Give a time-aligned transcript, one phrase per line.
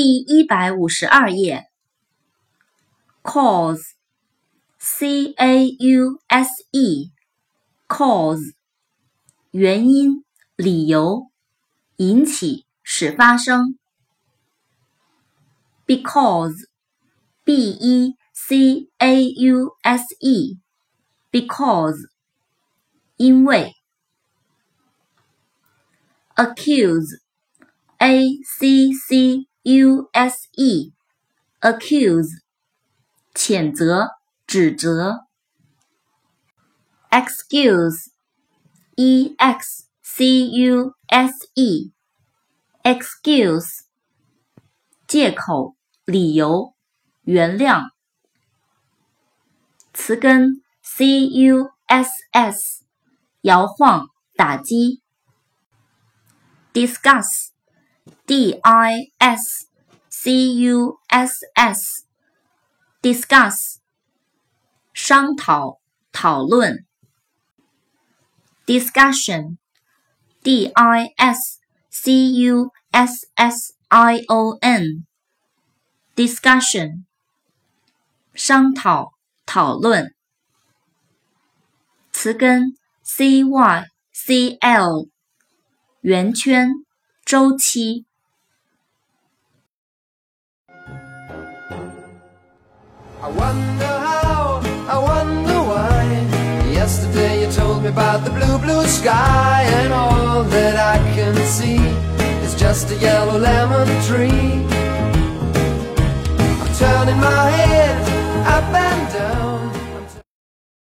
[0.00, 1.68] 第一百五十二页。
[3.24, 8.54] cause，c a u s e，cause，
[9.50, 10.24] 原因、
[10.54, 11.32] 理由、
[11.96, 13.76] 引起、使发生。
[15.84, 22.08] because，b e c a u s e，because，
[23.16, 23.74] 因为。
[26.36, 30.49] accuse，a c c u s
[31.61, 32.41] e，accuse，
[33.33, 34.09] 谴责、
[34.45, 35.25] 指责。
[37.09, 38.09] excuse，e
[39.37, 41.49] x c u s
[42.83, 43.81] e，excuse，
[45.07, 46.73] 借口、理由、
[47.21, 47.91] 原谅。
[49.93, 52.83] 词根 c u s s，
[53.41, 55.01] 摇晃、打击。
[56.73, 57.53] discuss。
[58.27, 59.67] D I S
[60.09, 63.79] C U S S，discuss，
[64.93, 65.79] 商讨、
[66.11, 66.85] 讨论。
[68.65, 71.59] discussion，D I S
[71.89, 77.03] C U S S I O N，discussion，
[78.33, 79.11] 商讨、
[79.45, 80.15] 讨论。
[82.13, 85.09] 词根 C Y C L，
[86.01, 86.69] 圆圈、
[87.25, 88.05] 周期。
[93.28, 96.02] I wonder how, I wonder why.
[96.72, 101.76] Yesterday you told me about the blue, blue sky And all that I can see
[102.42, 104.77] Is just a yellow lemon tree